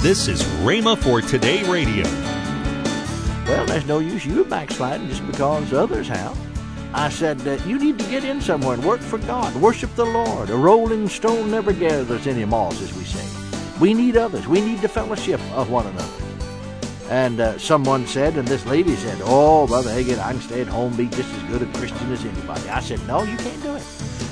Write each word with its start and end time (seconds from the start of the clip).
This 0.00 0.28
is 0.28 0.44
Rhema 0.62 0.96
for 0.96 1.20
Today 1.20 1.68
Radio. 1.68 2.04
Well, 3.48 3.66
there's 3.66 3.84
no 3.84 3.98
use 3.98 4.24
you 4.24 4.44
backsliding 4.44 5.08
just 5.08 5.26
because 5.26 5.72
others 5.72 6.06
have. 6.06 6.38
I 6.94 7.08
said 7.08 7.40
that 7.40 7.66
you 7.66 7.80
need 7.80 7.98
to 7.98 8.04
get 8.08 8.22
in 8.22 8.40
somewhere 8.40 8.74
and 8.74 8.84
work 8.84 9.00
for 9.00 9.18
God, 9.18 9.52
worship 9.56 9.92
the 9.96 10.04
Lord. 10.04 10.50
A 10.50 10.56
rolling 10.56 11.08
stone 11.08 11.50
never 11.50 11.72
gathers 11.72 12.28
any 12.28 12.44
moss, 12.44 12.80
as 12.80 12.94
we 12.94 13.02
say. 13.02 13.26
We 13.80 13.92
need 13.92 14.16
others. 14.16 14.46
We 14.46 14.60
need 14.60 14.82
the 14.82 14.88
fellowship 14.88 15.40
of 15.50 15.68
one 15.68 15.88
another. 15.88 16.24
And 17.10 17.40
uh, 17.40 17.58
someone 17.58 18.06
said, 18.06 18.36
and 18.36 18.46
this 18.46 18.64
lady 18.66 18.94
said, 18.94 19.18
"Oh, 19.22 19.66
Brother 19.66 19.90
Hagin, 19.90 20.20
I 20.20 20.30
can 20.30 20.40
stay 20.40 20.60
at 20.60 20.68
home, 20.68 20.96
be 20.96 21.08
just 21.08 21.34
as 21.34 21.42
good 21.50 21.62
a 21.62 21.66
Christian 21.76 22.12
as 22.12 22.24
anybody." 22.24 22.68
I 22.68 22.78
said, 22.78 23.04
"No, 23.08 23.24
you 23.24 23.36
can't 23.36 23.62
do 23.64 23.74
it." 23.74 23.82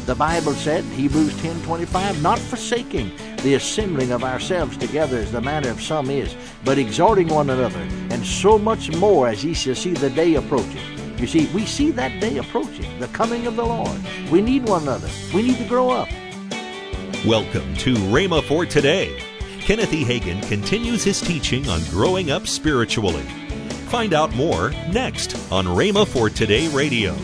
The 0.07 0.15
Bible 0.15 0.53
said, 0.53 0.85
Hebrews 0.85 1.35
10:25, 1.43 2.23
not 2.23 2.39
forsaking 2.39 3.11
the 3.39 3.55
assembling 3.55 4.13
of 4.13 4.25
ourselves 4.25 4.77
together 4.77 5.19
as 5.19 5.33
the 5.33 5.41
manner 5.41 5.71
of 5.71 5.81
some 5.81 6.11
is, 6.11 6.35
but 6.65 6.79
exhorting 6.79 7.29
one 7.29 7.51
another, 7.51 7.87
and 8.11 8.25
so 8.25 8.59
much 8.59 8.95
more 8.97 9.29
as 9.29 9.45
ye 9.45 9.55
shall 9.55 9.75
see 9.75 9.93
the 9.93 10.11
day 10.11 10.35
approaching. 10.35 10.83
You 11.19 11.27
see, 11.27 11.47
we 11.55 11.65
see 11.65 11.91
that 11.93 12.21
day 12.21 12.39
approaching, 12.39 12.99
the 12.99 13.09
coming 13.09 13.47
of 13.47 13.57
the 13.57 13.65
Lord. 13.65 14.01
We 14.31 14.43
need 14.43 14.69
one 14.69 14.83
another. 14.83 15.09
We 15.35 15.43
need 15.43 15.59
to 15.59 15.69
grow 15.69 15.91
up. 15.91 16.09
Welcome 17.27 17.75
to 17.77 17.95
Rhema 17.95 18.43
for 18.45 18.67
Today. 18.67 19.23
Kenneth 19.61 19.93
E. 19.93 20.05
Hagin 20.05 20.47
continues 20.49 21.03
his 21.03 21.21
teaching 21.21 21.69
on 21.69 21.81
growing 21.91 22.31
up 22.31 22.47
spiritually. 22.47 23.25
Find 23.89 24.13
out 24.13 24.35
more 24.35 24.71
next 24.93 25.37
on 25.51 25.65
Rhema 25.65 26.07
for 26.07 26.29
Today 26.29 26.69
Radio. 26.69 27.17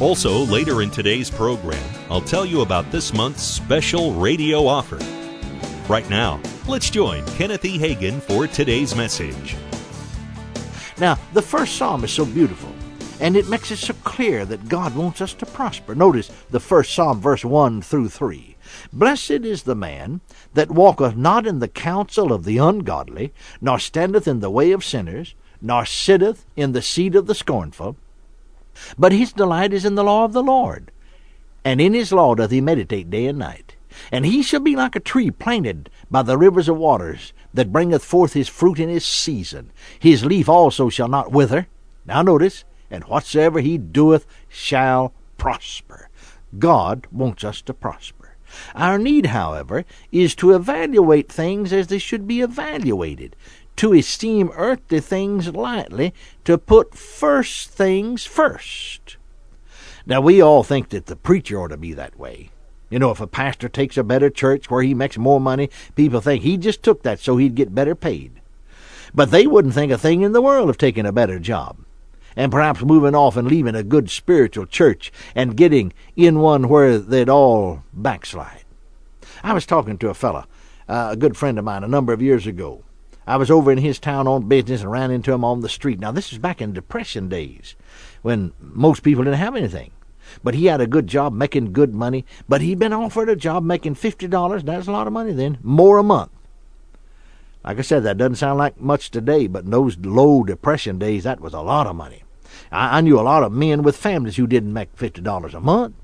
Also, 0.00 0.38
later 0.46 0.82
in 0.82 0.90
today's 0.90 1.30
program, 1.30 1.82
I'll 2.10 2.20
tell 2.20 2.44
you 2.44 2.62
about 2.62 2.90
this 2.90 3.14
month's 3.14 3.42
special 3.42 4.12
radio 4.14 4.66
offer. 4.66 4.98
Right 5.88 6.08
now, 6.08 6.40
let's 6.68 6.90
join 6.90 7.26
Kenneth 7.34 7.64
E. 7.64 7.76
Hagin 7.76 8.20
for 8.22 8.46
today's 8.46 8.94
message. 8.94 9.56
Now, 10.98 11.18
the 11.32 11.42
first 11.42 11.76
psalm 11.76 12.04
is 12.04 12.12
so 12.12 12.24
beautiful, 12.24 12.72
and 13.18 13.36
it 13.36 13.48
makes 13.48 13.72
it 13.72 13.78
so 13.78 13.92
clear 14.04 14.44
that 14.44 14.68
God 14.68 14.94
wants 14.94 15.20
us 15.20 15.34
to 15.34 15.44
prosper. 15.44 15.96
Notice 15.96 16.30
the 16.50 16.60
first 16.60 16.94
psalm, 16.94 17.20
verse 17.20 17.44
1 17.44 17.82
through 17.82 18.10
3. 18.10 18.56
Blessed 18.92 19.30
is 19.30 19.64
the 19.64 19.74
man 19.74 20.20
that 20.54 20.70
walketh 20.70 21.16
not 21.16 21.48
in 21.48 21.58
the 21.58 21.66
counsel 21.66 22.32
of 22.32 22.44
the 22.44 22.58
ungodly, 22.58 23.32
nor 23.60 23.80
standeth 23.80 24.28
in 24.28 24.38
the 24.38 24.50
way 24.50 24.70
of 24.70 24.84
sinners, 24.84 25.34
nor 25.60 25.84
sitteth 25.84 26.46
in 26.54 26.72
the 26.72 26.82
seat 26.82 27.16
of 27.16 27.26
the 27.26 27.34
scornful. 27.34 27.96
But 28.96 29.10
his 29.10 29.32
delight 29.32 29.72
is 29.72 29.84
in 29.84 29.96
the 29.96 30.04
law 30.04 30.24
of 30.24 30.32
the 30.32 30.44
Lord, 30.44 30.92
and 31.64 31.80
in 31.80 31.92
his 31.92 32.12
law 32.12 32.36
doth 32.36 32.52
he 32.52 32.60
meditate 32.60 33.10
day 33.10 33.26
and 33.26 33.38
night. 33.38 33.71
And 34.10 34.26
he 34.26 34.42
shall 34.42 34.60
be 34.60 34.76
like 34.76 34.96
a 34.96 35.00
tree 35.00 35.30
planted 35.30 35.90
by 36.10 36.22
the 36.22 36.38
rivers 36.38 36.68
of 36.68 36.76
waters, 36.76 37.32
that 37.54 37.72
bringeth 37.72 38.04
forth 38.04 38.32
his 38.32 38.48
fruit 38.48 38.78
in 38.78 38.88
his 38.88 39.04
season. 39.04 39.70
His 39.98 40.24
leaf 40.24 40.48
also 40.48 40.88
shall 40.88 41.08
not 41.08 41.32
wither. 41.32 41.68
Now 42.06 42.22
notice, 42.22 42.64
and 42.90 43.04
whatsoever 43.04 43.60
he 43.60 43.78
doeth 43.78 44.26
shall 44.48 45.12
prosper. 45.36 46.08
God 46.58 47.06
wants 47.10 47.44
us 47.44 47.62
to 47.62 47.74
prosper. 47.74 48.36
Our 48.74 48.98
need, 48.98 49.26
however, 49.26 49.84
is 50.10 50.34
to 50.36 50.54
evaluate 50.54 51.32
things 51.32 51.72
as 51.72 51.86
they 51.86 51.98
should 51.98 52.26
be 52.26 52.42
evaluated 52.42 53.34
to 53.76 53.92
esteem 53.92 54.50
earthly 54.54 55.00
things 55.00 55.48
lightly, 55.54 56.14
to 56.44 56.58
put 56.58 56.94
first 56.94 57.70
things 57.70 58.24
first. 58.24 59.16
Now, 60.06 60.20
we 60.20 60.40
all 60.40 60.62
think 60.62 60.90
that 60.90 61.06
the 61.06 61.16
preacher 61.16 61.60
ought 61.60 61.68
to 61.68 61.76
be 61.76 61.92
that 61.94 62.18
way. 62.18 62.50
You 62.92 62.98
know, 62.98 63.10
if 63.10 63.22
a 63.22 63.26
pastor 63.26 63.70
takes 63.70 63.96
a 63.96 64.04
better 64.04 64.28
church 64.28 64.70
where 64.70 64.82
he 64.82 64.92
makes 64.92 65.16
more 65.16 65.40
money, 65.40 65.70
people 65.96 66.20
think 66.20 66.42
he 66.42 66.58
just 66.58 66.82
took 66.82 67.02
that 67.04 67.20
so 67.20 67.38
he'd 67.38 67.54
get 67.54 67.74
better 67.74 67.94
paid. 67.94 68.32
But 69.14 69.30
they 69.30 69.46
wouldn't 69.46 69.72
think 69.72 69.90
a 69.90 69.96
thing 69.96 70.20
in 70.20 70.32
the 70.32 70.42
world 70.42 70.68
of 70.68 70.76
taking 70.76 71.06
a 71.06 71.12
better 71.12 71.38
job, 71.38 71.78
and 72.36 72.52
perhaps 72.52 72.82
moving 72.82 73.14
off 73.14 73.38
and 73.38 73.48
leaving 73.48 73.74
a 73.74 73.82
good 73.82 74.10
spiritual 74.10 74.66
church 74.66 75.10
and 75.34 75.56
getting 75.56 75.94
in 76.16 76.40
one 76.40 76.68
where 76.68 76.98
they'd 76.98 77.30
all 77.30 77.82
backslide. 77.94 78.64
I 79.42 79.54
was 79.54 79.64
talking 79.64 79.96
to 79.96 80.10
a 80.10 80.14
fellow, 80.14 80.44
uh, 80.86 81.08
a 81.12 81.16
good 81.16 81.34
friend 81.34 81.58
of 81.58 81.64
mine, 81.64 81.84
a 81.84 81.88
number 81.88 82.12
of 82.12 82.20
years 82.20 82.46
ago, 82.46 82.84
I 83.26 83.36
was 83.36 83.50
over 83.50 83.72
in 83.72 83.78
his 83.78 83.98
town 83.98 84.26
on 84.26 84.48
business 84.48 84.82
and 84.82 84.90
ran 84.90 85.10
into 85.10 85.32
him 85.32 85.44
on 85.44 85.60
the 85.60 85.68
street. 85.70 85.98
Now, 85.98 86.12
this 86.12 86.30
was 86.30 86.38
back 86.38 86.60
in 86.60 86.74
Depression 86.74 87.30
days 87.30 87.74
when 88.20 88.52
most 88.60 89.02
people 89.02 89.24
didn't 89.24 89.38
have 89.38 89.56
anything. 89.56 89.92
But 90.42 90.54
he 90.54 90.66
had 90.66 90.80
a 90.80 90.86
good 90.86 91.06
job 91.06 91.32
making 91.32 91.72
good 91.72 91.94
money. 91.94 92.24
But 92.48 92.60
he'd 92.60 92.78
been 92.78 92.92
offered 92.92 93.28
a 93.28 93.36
job 93.36 93.64
making 93.64 93.96
$50. 93.96 94.64
That's 94.64 94.86
a 94.86 94.92
lot 94.92 95.06
of 95.06 95.12
money 95.12 95.32
then, 95.32 95.58
more 95.62 95.98
a 95.98 96.02
month. 96.02 96.30
Like 97.64 97.78
I 97.78 97.82
said, 97.82 98.02
that 98.02 98.18
doesn't 98.18 98.36
sound 98.36 98.58
like 98.58 98.80
much 98.80 99.10
today, 99.10 99.46
but 99.46 99.64
in 99.64 99.70
those 99.70 99.96
low 99.98 100.42
Depression 100.42 100.98
days, 100.98 101.24
that 101.24 101.40
was 101.40 101.54
a 101.54 101.60
lot 101.60 101.86
of 101.86 101.94
money. 101.94 102.24
I, 102.72 102.98
I 102.98 103.00
knew 103.00 103.18
a 103.18 103.22
lot 103.22 103.44
of 103.44 103.52
men 103.52 103.82
with 103.82 103.96
families 103.96 104.36
who 104.36 104.46
didn't 104.46 104.72
make 104.72 104.96
$50 104.96 105.54
a 105.54 105.60
month. 105.60 105.94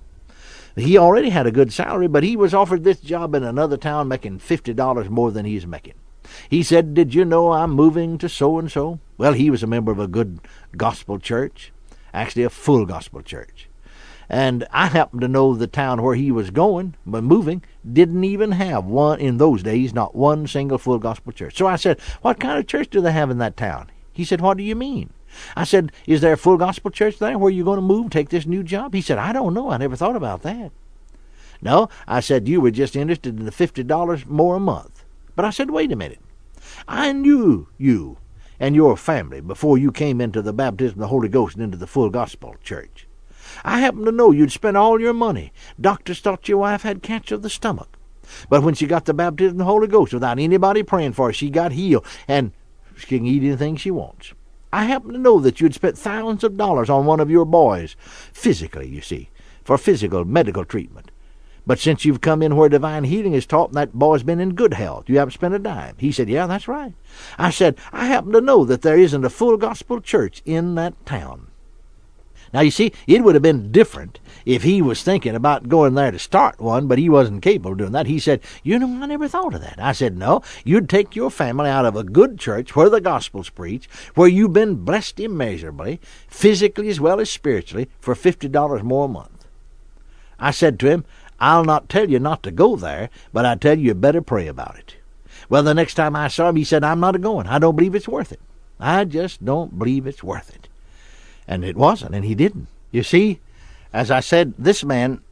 He 0.76 0.96
already 0.96 1.30
had 1.30 1.46
a 1.46 1.50
good 1.50 1.72
salary, 1.72 2.06
but 2.06 2.22
he 2.22 2.36
was 2.36 2.54
offered 2.54 2.84
this 2.84 3.00
job 3.00 3.34
in 3.34 3.42
another 3.42 3.76
town 3.76 4.06
making 4.06 4.38
$50 4.38 5.08
more 5.08 5.32
than 5.32 5.44
he's 5.44 5.66
making. 5.66 5.94
He 6.48 6.62
said, 6.62 6.94
Did 6.94 7.14
you 7.14 7.24
know 7.24 7.52
I'm 7.52 7.72
moving 7.72 8.18
to 8.18 8.28
so 8.28 8.58
and 8.58 8.70
so? 8.70 9.00
Well, 9.16 9.32
he 9.32 9.50
was 9.50 9.62
a 9.62 9.66
member 9.66 9.90
of 9.90 9.98
a 9.98 10.06
good 10.06 10.40
gospel 10.76 11.18
church, 11.18 11.72
actually 12.14 12.44
a 12.44 12.50
full 12.50 12.86
gospel 12.86 13.22
church. 13.22 13.67
And 14.28 14.66
I 14.70 14.88
happened 14.88 15.22
to 15.22 15.28
know 15.28 15.54
the 15.54 15.66
town 15.66 16.02
where 16.02 16.14
he 16.14 16.30
was 16.30 16.50
going, 16.50 16.94
but 17.06 17.24
moving, 17.24 17.62
didn't 17.90 18.24
even 18.24 18.52
have 18.52 18.84
one, 18.84 19.20
in 19.20 19.38
those 19.38 19.62
days, 19.62 19.94
not 19.94 20.14
one 20.14 20.46
single 20.46 20.78
full 20.78 20.98
gospel 20.98 21.32
church. 21.32 21.56
So 21.56 21.66
I 21.66 21.76
said, 21.76 22.00
What 22.22 22.40
kind 22.40 22.58
of 22.58 22.66
church 22.66 22.90
do 22.90 23.00
they 23.00 23.12
have 23.12 23.30
in 23.30 23.38
that 23.38 23.56
town? 23.56 23.90
He 24.12 24.24
said, 24.24 24.40
What 24.40 24.58
do 24.58 24.62
you 24.62 24.74
mean? 24.74 25.10
I 25.56 25.64
said, 25.64 25.92
Is 26.06 26.20
there 26.20 26.34
a 26.34 26.38
full 26.38 26.58
gospel 26.58 26.90
church 26.90 27.18
there 27.18 27.38
where 27.38 27.50
you're 27.50 27.64
going 27.64 27.76
to 27.78 27.82
move, 27.82 28.10
take 28.10 28.28
this 28.28 28.46
new 28.46 28.62
job? 28.62 28.94
He 28.94 29.02
said, 29.02 29.18
I 29.18 29.32
don't 29.32 29.54
know. 29.54 29.70
I 29.70 29.78
never 29.78 29.96
thought 29.96 30.16
about 30.16 30.42
that. 30.42 30.72
No, 31.62 31.88
I 32.06 32.20
said, 32.20 32.48
You 32.48 32.60
were 32.60 32.70
just 32.70 32.96
interested 32.96 33.38
in 33.38 33.46
the 33.46 33.50
$50 33.50 34.26
more 34.26 34.56
a 34.56 34.60
month. 34.60 35.04
But 35.38 35.44
I 35.44 35.50
said, 35.50 35.70
wait 35.70 35.92
a 35.92 35.96
minute. 35.96 36.18
I 36.88 37.12
knew 37.12 37.68
you 37.78 38.18
and 38.58 38.74
your 38.74 38.96
family 38.96 39.40
before 39.40 39.78
you 39.78 39.92
came 39.92 40.20
into 40.20 40.42
the 40.42 40.52
baptism 40.52 40.96
of 40.96 40.98
the 40.98 41.06
Holy 41.06 41.28
Ghost 41.28 41.54
and 41.54 41.62
into 41.62 41.78
the 41.78 41.86
full 41.86 42.10
gospel 42.10 42.56
church. 42.60 43.07
I 43.64 43.80
happen 43.80 44.04
to 44.04 44.12
know 44.12 44.30
you'd 44.30 44.52
spent 44.52 44.76
all 44.76 45.00
your 45.00 45.14
money. 45.14 45.52
Doctors 45.80 46.20
thought 46.20 46.48
your 46.48 46.58
wife 46.58 46.82
had 46.82 47.02
cancer 47.02 47.34
of 47.34 47.42
the 47.42 47.50
stomach. 47.50 47.96
But 48.48 48.62
when 48.62 48.74
she 48.74 48.86
got 48.86 49.06
the 49.06 49.14
baptism 49.14 49.54
of 49.54 49.58
the 49.58 49.64
Holy 49.64 49.86
Ghost 49.86 50.12
without 50.12 50.38
anybody 50.38 50.82
praying 50.82 51.12
for 51.12 51.28
her, 51.28 51.32
she 51.32 51.50
got 51.50 51.72
healed 51.72 52.06
and 52.26 52.52
she 52.96 53.06
can 53.06 53.26
eat 53.26 53.42
anything 53.42 53.76
she 53.76 53.90
wants. 53.90 54.34
I 54.72 54.84
happen 54.84 55.12
to 55.12 55.18
know 55.18 55.40
that 55.40 55.60
you'd 55.60 55.74
spent 55.74 55.96
thousands 55.96 56.44
of 56.44 56.56
dollars 56.56 56.90
on 56.90 57.06
one 57.06 57.20
of 57.20 57.30
your 57.30 57.46
boys, 57.46 57.96
physically, 58.32 58.86
you 58.86 59.00
see, 59.00 59.30
for 59.64 59.78
physical 59.78 60.24
medical 60.24 60.64
treatment. 60.64 61.10
But 61.66 61.78
since 61.78 62.04
you've 62.04 62.22
come 62.22 62.42
in 62.42 62.56
where 62.56 62.70
divine 62.70 63.04
healing 63.04 63.34
is 63.34 63.44
taught, 63.44 63.70
and 63.70 63.76
that 63.76 63.92
boy's 63.92 64.22
been 64.22 64.40
in 64.40 64.54
good 64.54 64.74
health, 64.74 65.08
you 65.08 65.18
haven't 65.18 65.32
spent 65.32 65.54
a 65.54 65.58
dime. 65.58 65.96
He 65.98 66.12
said, 66.12 66.28
Yeah, 66.28 66.46
that's 66.46 66.66
right. 66.66 66.94
I 67.36 67.50
said, 67.50 67.76
I 67.92 68.06
happen 68.06 68.32
to 68.32 68.40
know 68.40 68.64
that 68.64 68.80
there 68.80 68.98
isn't 68.98 69.24
a 69.24 69.30
full 69.30 69.58
gospel 69.58 70.00
church 70.00 70.40
in 70.46 70.76
that 70.76 71.04
town. 71.04 71.47
Now, 72.52 72.60
you 72.60 72.70
see, 72.70 72.92
it 73.06 73.22
would 73.22 73.34
have 73.34 73.42
been 73.42 73.72
different 73.72 74.20
if 74.44 74.62
he 74.62 74.80
was 74.80 75.02
thinking 75.02 75.34
about 75.34 75.68
going 75.68 75.94
there 75.94 76.10
to 76.10 76.18
start 76.18 76.60
one, 76.60 76.86
but 76.86 76.98
he 76.98 77.08
wasn't 77.08 77.42
capable 77.42 77.72
of 77.72 77.78
doing 77.78 77.92
that. 77.92 78.06
He 78.06 78.18
said, 78.18 78.40
You 78.62 78.78
know, 78.78 79.02
I 79.02 79.06
never 79.06 79.28
thought 79.28 79.54
of 79.54 79.60
that. 79.60 79.78
I 79.78 79.92
said, 79.92 80.16
No, 80.16 80.42
you'd 80.64 80.88
take 80.88 81.14
your 81.14 81.30
family 81.30 81.68
out 81.68 81.84
of 81.84 81.96
a 81.96 82.04
good 82.04 82.38
church 82.38 82.74
where 82.74 82.88
the 82.88 83.00
gospel's 83.00 83.50
preached, 83.50 83.90
where 84.14 84.28
you've 84.28 84.52
been 84.52 84.84
blessed 84.84 85.20
immeasurably, 85.20 86.00
physically 86.28 86.88
as 86.88 87.00
well 87.00 87.20
as 87.20 87.30
spiritually, 87.30 87.88
for 88.00 88.14
$50 88.14 88.82
more 88.82 89.04
a 89.04 89.08
month. 89.08 89.46
I 90.38 90.50
said 90.50 90.78
to 90.80 90.90
him, 90.90 91.04
I'll 91.40 91.64
not 91.64 91.88
tell 91.88 92.10
you 92.10 92.18
not 92.18 92.42
to 92.44 92.50
go 92.50 92.76
there, 92.76 93.10
but 93.32 93.46
I 93.46 93.54
tell 93.54 93.78
you 93.78 93.86
you 93.86 93.94
better 93.94 94.22
pray 94.22 94.48
about 94.48 94.78
it. 94.78 94.96
Well, 95.48 95.62
the 95.62 95.74
next 95.74 95.94
time 95.94 96.16
I 96.16 96.28
saw 96.28 96.48
him, 96.48 96.56
he 96.56 96.64
said, 96.64 96.84
I'm 96.84 97.00
not 97.00 97.16
a 97.16 97.18
going. 97.18 97.46
I 97.46 97.58
don't 97.58 97.76
believe 97.76 97.94
it's 97.94 98.08
worth 98.08 98.32
it. 98.32 98.40
I 98.80 99.04
just 99.04 99.44
don't 99.44 99.78
believe 99.78 100.06
it's 100.06 100.22
worth 100.22 100.54
it. 100.54 100.67
And 101.48 101.64
it 101.64 101.76
wasn't, 101.76 102.14
and 102.14 102.24
he 102.24 102.34
didn't. 102.34 102.68
You 102.92 103.02
see, 103.02 103.40
as 103.92 104.10
I 104.10 104.20
said, 104.20 104.54
this 104.58 104.84
man 104.84 105.22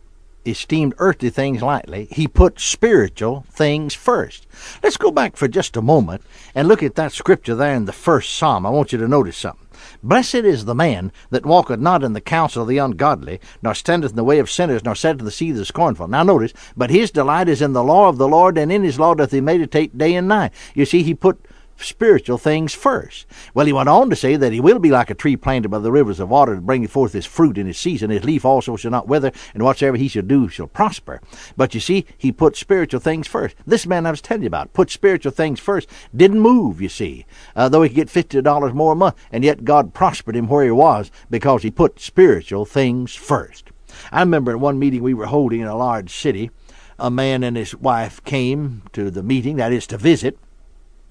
esteemed 0.46 0.94
earthly 0.98 1.30
things 1.30 1.62
lightly. 1.62 2.06
He 2.10 2.26
put 2.26 2.60
spiritual 2.60 3.44
things 3.50 3.94
first. 3.94 4.46
Let's 4.82 4.96
go 4.96 5.10
back 5.10 5.36
for 5.36 5.48
just 5.48 5.76
a 5.76 5.82
moment 5.82 6.22
and 6.54 6.68
look 6.68 6.82
at 6.82 6.94
that 6.94 7.12
scripture 7.12 7.54
there 7.54 7.74
in 7.74 7.84
the 7.84 7.92
first 7.92 8.34
psalm. 8.34 8.64
I 8.64 8.70
want 8.70 8.92
you 8.92 8.98
to 8.98 9.08
notice 9.08 9.36
something. 9.36 9.66
Blessed 10.02 10.36
is 10.36 10.64
the 10.64 10.74
man 10.74 11.12
that 11.30 11.44
walketh 11.44 11.80
not 11.80 12.02
in 12.02 12.12
the 12.12 12.20
counsel 12.20 12.62
of 12.62 12.68
the 12.68 12.78
ungodly, 12.78 13.40
nor 13.60 13.74
standeth 13.74 14.12
in 14.12 14.16
the 14.16 14.24
way 14.24 14.38
of 14.38 14.50
sinners, 14.50 14.84
nor 14.84 14.94
sitteth 14.94 15.20
in 15.20 15.24
the 15.24 15.30
seat 15.30 15.50
of 15.50 15.56
the 15.56 15.64
scornful. 15.64 16.08
Now 16.08 16.22
notice, 16.22 16.54
but 16.76 16.90
his 16.90 17.10
delight 17.10 17.48
is 17.48 17.60
in 17.60 17.72
the 17.72 17.84
law 17.84 18.08
of 18.08 18.16
the 18.16 18.28
Lord, 18.28 18.56
and 18.56 18.72
in 18.72 18.84
his 18.84 18.98
law 18.98 19.14
doth 19.14 19.32
he 19.32 19.40
meditate 19.40 19.98
day 19.98 20.14
and 20.14 20.28
night. 20.28 20.52
You 20.74 20.86
see, 20.86 21.02
he 21.02 21.14
put 21.14 21.38
spiritual 21.78 22.38
things 22.38 22.74
first. 22.74 23.26
Well, 23.54 23.66
he 23.66 23.72
went 23.72 23.88
on 23.88 24.10
to 24.10 24.16
say 24.16 24.36
that 24.36 24.52
he 24.52 24.60
will 24.60 24.78
be 24.78 24.90
like 24.90 25.10
a 25.10 25.14
tree 25.14 25.36
planted 25.36 25.68
by 25.68 25.78
the 25.78 25.92
rivers 25.92 26.20
of 26.20 26.28
water, 26.28 26.56
bringing 26.60 26.88
forth 26.88 27.12
his 27.12 27.26
fruit 27.26 27.58
in 27.58 27.66
his 27.66 27.78
season. 27.78 28.10
His 28.10 28.24
leaf 28.24 28.44
also 28.44 28.76
shall 28.76 28.90
not 28.90 29.08
wither, 29.08 29.32
and 29.54 29.62
whatsoever 29.62 29.96
he 29.96 30.08
shall 30.08 30.22
do 30.22 30.48
shall 30.48 30.66
prosper. 30.66 31.20
But 31.56 31.74
you 31.74 31.80
see, 31.80 32.06
he 32.16 32.32
put 32.32 32.56
spiritual 32.56 33.00
things 33.00 33.26
first. 33.26 33.56
This 33.66 33.86
man 33.86 34.06
I 34.06 34.10
was 34.10 34.20
telling 34.20 34.42
you 34.42 34.48
about 34.48 34.72
put 34.72 34.90
spiritual 34.90 35.32
things 35.32 35.60
first. 35.60 35.88
Didn't 36.14 36.40
move, 36.40 36.80
you 36.80 36.88
see, 36.88 37.26
uh, 37.54 37.68
though 37.68 37.82
he 37.82 37.88
could 37.88 37.96
get 37.96 38.10
fifty 38.10 38.40
dollars 38.42 38.72
more 38.72 38.92
a 38.92 38.96
month, 38.96 39.16
and 39.30 39.44
yet 39.44 39.64
God 39.64 39.94
prospered 39.94 40.36
him 40.36 40.48
where 40.48 40.64
he 40.64 40.70
was 40.70 41.10
because 41.30 41.62
he 41.62 41.70
put 41.70 42.00
spiritual 42.00 42.64
things 42.64 43.14
first. 43.14 43.70
I 44.12 44.20
remember 44.20 44.52
in 44.52 44.60
one 44.60 44.78
meeting 44.78 45.02
we 45.02 45.14
were 45.14 45.26
holding 45.26 45.60
in 45.60 45.66
a 45.66 45.76
large 45.76 46.14
city, 46.14 46.50
a 46.98 47.10
man 47.10 47.42
and 47.42 47.56
his 47.56 47.74
wife 47.74 48.22
came 48.24 48.82
to 48.92 49.10
the 49.10 49.22
meeting, 49.22 49.56
that 49.56 49.72
is 49.72 49.86
to 49.88 49.98
visit. 49.98 50.38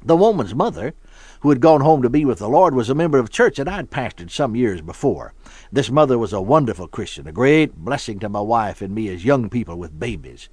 The 0.05 0.15
woman's 0.15 0.53
mother, 0.53 0.93
who 1.39 1.49
had 1.49 1.59
gone 1.59 1.81
home 1.81 2.03
to 2.03 2.11
be 2.11 2.25
with 2.25 2.37
the 2.37 2.47
Lord, 2.47 2.75
was 2.75 2.91
a 2.91 2.93
member 2.93 3.17
of 3.17 3.25
a 3.25 3.29
church 3.29 3.57
that 3.57 3.67
I'd 3.67 3.89
pastored 3.89 4.29
some 4.29 4.55
years 4.55 4.81
before. 4.81 5.33
This 5.71 5.89
mother 5.89 6.19
was 6.19 6.31
a 6.31 6.39
wonderful 6.39 6.87
Christian, 6.87 7.25
a 7.25 7.31
great 7.31 7.73
blessing 7.75 8.19
to 8.19 8.29
my 8.29 8.41
wife 8.41 8.83
and 8.83 8.93
me 8.93 9.09
as 9.09 9.25
young 9.25 9.49
people 9.49 9.77
with 9.77 9.99
babies. 9.99 10.47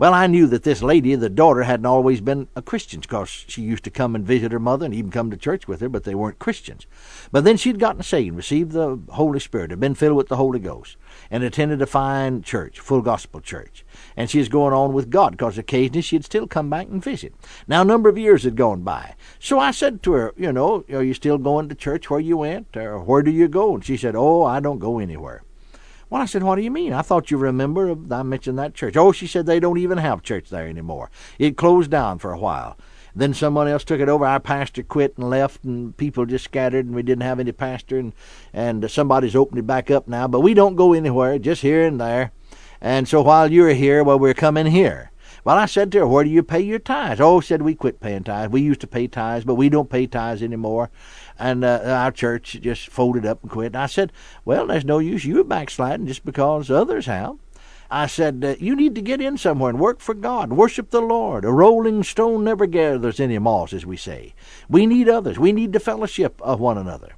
Well, 0.00 0.14
I 0.14 0.28
knew 0.28 0.46
that 0.46 0.62
this 0.62 0.82
lady, 0.82 1.14
the 1.14 1.28
daughter, 1.28 1.64
hadn't 1.64 1.84
always 1.84 2.22
been 2.22 2.48
a 2.56 2.62
Christian 2.62 3.00
because 3.00 3.28
she 3.28 3.60
used 3.60 3.84
to 3.84 3.90
come 3.90 4.14
and 4.14 4.26
visit 4.26 4.50
her 4.50 4.58
mother 4.58 4.86
and 4.86 4.94
even 4.94 5.10
come 5.10 5.30
to 5.30 5.36
church 5.36 5.68
with 5.68 5.82
her, 5.82 5.90
but 5.90 6.04
they 6.04 6.14
weren't 6.14 6.38
Christians. 6.38 6.86
But 7.30 7.44
then 7.44 7.58
she'd 7.58 7.78
gotten 7.78 8.02
saved, 8.02 8.34
received 8.34 8.72
the 8.72 8.98
Holy 9.10 9.38
Spirit, 9.40 9.68
had 9.68 9.78
been 9.78 9.94
filled 9.94 10.16
with 10.16 10.28
the 10.28 10.36
Holy 10.36 10.58
Ghost, 10.58 10.96
and 11.30 11.44
attended 11.44 11.82
a 11.82 11.86
fine 11.86 12.40
church, 12.40 12.80
full 12.80 13.02
gospel 13.02 13.42
church. 13.42 13.84
And 14.16 14.30
she 14.30 14.38
was 14.38 14.48
going 14.48 14.72
on 14.72 14.94
with 14.94 15.10
God 15.10 15.32
because 15.32 15.58
occasionally 15.58 16.00
she'd 16.00 16.24
still 16.24 16.46
come 16.46 16.70
back 16.70 16.86
and 16.86 17.04
visit. 17.04 17.34
Now, 17.68 17.82
a 17.82 17.84
number 17.84 18.08
of 18.08 18.16
years 18.16 18.44
had 18.44 18.56
gone 18.56 18.80
by. 18.80 19.16
So 19.38 19.58
I 19.58 19.70
said 19.70 20.02
to 20.04 20.12
her, 20.12 20.32
You 20.34 20.50
know, 20.50 20.82
are 20.90 21.02
you 21.02 21.12
still 21.12 21.36
going 21.36 21.68
to 21.68 21.74
church 21.74 22.08
where 22.08 22.20
you 22.20 22.38
went? 22.38 22.74
Or 22.74 23.00
where 23.00 23.20
do 23.20 23.30
you 23.30 23.48
go? 23.48 23.74
And 23.74 23.84
she 23.84 23.98
said, 23.98 24.16
Oh, 24.16 24.44
I 24.44 24.60
don't 24.60 24.78
go 24.78 24.98
anywhere. 24.98 25.42
Well, 26.10 26.20
I 26.20 26.26
said, 26.26 26.42
What 26.42 26.56
do 26.56 26.62
you 26.62 26.72
mean? 26.72 26.92
I 26.92 27.02
thought 27.02 27.30
you 27.30 27.38
remember 27.38 27.96
I 28.12 28.22
mentioned 28.24 28.58
that 28.58 28.74
church. 28.74 28.96
Oh, 28.96 29.12
she 29.12 29.28
said 29.28 29.46
they 29.46 29.60
don't 29.60 29.78
even 29.78 29.98
have 29.98 30.22
church 30.22 30.50
there 30.50 30.66
anymore. 30.66 31.08
It 31.38 31.56
closed 31.56 31.90
down 31.90 32.18
for 32.18 32.32
a 32.32 32.38
while. 32.38 32.76
Then 33.14 33.32
someone 33.32 33.68
else 33.68 33.84
took 33.84 34.00
it 34.00 34.08
over. 34.08 34.26
Our 34.26 34.40
pastor 34.40 34.82
quit 34.82 35.16
and 35.16 35.30
left, 35.30 35.64
and 35.64 35.96
people 35.96 36.26
just 36.26 36.44
scattered, 36.44 36.86
and 36.86 36.94
we 36.94 37.02
didn't 37.02 37.22
have 37.22 37.38
any 37.38 37.52
pastor. 37.52 37.98
And 37.98 38.12
and 38.52 38.90
somebody's 38.90 39.36
opened 39.36 39.60
it 39.60 39.66
back 39.68 39.88
up 39.90 40.08
now, 40.08 40.26
but 40.26 40.40
we 40.40 40.52
don't 40.52 40.76
go 40.76 40.92
anywhere, 40.92 41.38
just 41.38 41.62
here 41.62 41.86
and 41.86 42.00
there. 42.00 42.32
And 42.80 43.06
so 43.06 43.22
while 43.22 43.50
you're 43.50 43.74
here, 43.74 44.02
well, 44.02 44.18
we're 44.18 44.34
coming 44.34 44.66
here. 44.66 45.12
Well, 45.44 45.56
I 45.56 45.66
said 45.66 45.92
to 45.92 45.98
her, 46.00 46.06
Where 46.06 46.24
do 46.24 46.30
you 46.30 46.42
pay 46.42 46.60
your 46.60 46.80
tithes? 46.80 47.20
Oh, 47.20 47.40
said 47.40 47.62
we 47.62 47.74
quit 47.74 48.00
paying 48.00 48.24
tithes. 48.24 48.52
We 48.52 48.62
used 48.62 48.80
to 48.80 48.86
pay 48.86 49.06
tithes, 49.06 49.44
but 49.44 49.54
we 49.54 49.68
don't 49.68 49.88
pay 49.88 50.06
tithes 50.06 50.42
anymore 50.42 50.90
and 51.40 51.64
uh, 51.64 51.80
our 51.86 52.12
church 52.12 52.58
just 52.60 52.88
folded 52.88 53.24
up 53.24 53.42
and 53.42 53.50
quit. 53.50 53.68
And 53.68 53.78
I 53.78 53.86
said, 53.86 54.12
Well, 54.44 54.66
there's 54.66 54.84
no 54.84 54.98
use 54.98 55.24
you 55.24 55.42
backsliding 55.42 56.06
just 56.06 56.24
because 56.24 56.70
others 56.70 57.06
have. 57.06 57.36
I 57.90 58.06
said, 58.06 58.44
uh, 58.44 58.54
You 58.60 58.76
need 58.76 58.94
to 58.94 59.00
get 59.00 59.22
in 59.22 59.38
somewhere 59.38 59.70
and 59.70 59.80
work 59.80 60.00
for 60.00 60.14
God, 60.14 60.52
worship 60.52 60.90
the 60.90 61.00
Lord. 61.00 61.46
A 61.46 61.50
rolling 61.50 62.02
stone 62.02 62.44
never 62.44 62.66
gathers 62.66 63.18
any 63.18 63.38
moss, 63.38 63.72
as 63.72 63.86
we 63.86 63.96
say. 63.96 64.34
We 64.68 64.84
need 64.84 65.08
others. 65.08 65.38
We 65.38 65.52
need 65.52 65.72
the 65.72 65.80
fellowship 65.80 66.40
of 66.42 66.60
one 66.60 66.76
another. 66.76 67.14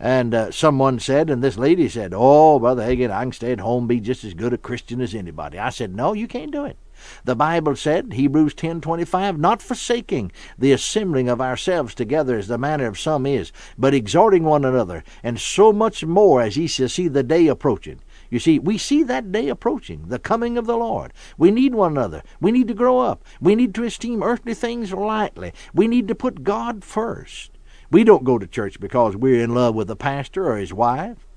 And 0.00 0.34
uh, 0.34 0.50
someone 0.50 0.98
said, 0.98 1.30
and 1.30 1.44
this 1.44 1.58
lady 1.58 1.88
said, 1.88 2.12
Oh, 2.16 2.58
Brother 2.58 2.82
Hagin, 2.82 3.10
I 3.10 3.22
can 3.22 3.32
stay 3.32 3.52
at 3.52 3.60
home, 3.60 3.86
be 3.86 4.00
just 4.00 4.24
as 4.24 4.34
good 4.34 4.54
a 4.54 4.58
Christian 4.58 5.02
as 5.02 5.14
anybody. 5.14 5.58
I 5.58 5.68
said, 5.68 5.94
No, 5.94 6.14
you 6.14 6.26
can't 6.26 6.50
do 6.50 6.64
it. 6.64 6.78
The 7.24 7.34
Bible 7.34 7.76
said, 7.76 8.12
Hebrews 8.12 8.54
10:25, 8.54 9.38
not 9.38 9.62
forsaking 9.62 10.32
the 10.58 10.72
assembling 10.72 11.28
of 11.28 11.40
ourselves 11.40 11.94
together 11.94 12.38
as 12.38 12.48
the 12.48 12.58
manner 12.58 12.86
of 12.86 12.98
some 12.98 13.26
is, 13.26 13.52
but 13.78 13.94
exhorting 13.94 14.44
one 14.44 14.64
another, 14.64 15.04
and 15.22 15.38
so 15.38 15.72
much 15.72 16.04
more 16.04 16.42
as 16.42 16.56
ye 16.56 16.66
shall 16.66 16.88
see 16.88 17.08
the 17.08 17.22
day 17.22 17.46
approaching. 17.46 18.00
You 18.30 18.38
see, 18.38 18.58
we 18.58 18.78
see 18.78 19.02
that 19.04 19.32
day 19.32 19.48
approaching, 19.48 20.08
the 20.08 20.18
coming 20.18 20.58
of 20.58 20.66
the 20.66 20.76
Lord. 20.76 21.12
We 21.38 21.50
need 21.50 21.74
one 21.74 21.92
another. 21.92 22.22
We 22.40 22.52
need 22.52 22.68
to 22.68 22.74
grow 22.74 22.98
up. 22.98 23.24
We 23.40 23.54
need 23.54 23.74
to 23.76 23.84
esteem 23.84 24.22
earthly 24.22 24.54
things 24.54 24.92
lightly. 24.92 25.52
We 25.72 25.86
need 25.86 26.08
to 26.08 26.14
put 26.14 26.42
God 26.42 26.84
first. 26.84 27.52
We 27.90 28.02
don't 28.02 28.24
go 28.24 28.38
to 28.38 28.46
church 28.46 28.80
because 28.80 29.16
we're 29.16 29.42
in 29.42 29.54
love 29.54 29.74
with 29.74 29.88
the 29.88 29.96
pastor 29.96 30.50
or 30.50 30.56
his 30.56 30.72
wife 30.72 31.28